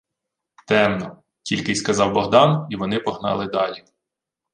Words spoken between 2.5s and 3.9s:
і вони погнали далі.